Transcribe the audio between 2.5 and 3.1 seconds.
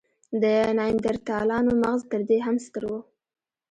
ستر و.